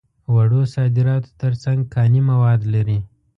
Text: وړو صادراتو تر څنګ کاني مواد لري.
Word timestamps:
وړو 0.33 0.61
صادراتو 0.73 1.31
تر 1.41 1.53
څنګ 1.63 1.79
کاني 1.93 2.21
مواد 2.29 2.61
لري. 2.73 2.99